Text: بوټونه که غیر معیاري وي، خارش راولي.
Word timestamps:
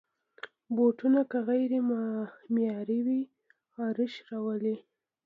بوټونه 0.75 1.21
که 1.31 1.37
غیر 1.49 1.71
معیاري 2.53 2.99
وي، 3.05 3.21
خارش 3.73 4.13
راولي. 4.29 4.75